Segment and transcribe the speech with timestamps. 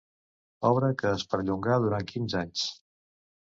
[0.69, 2.67] Obra que es perllongà durant quinze anys.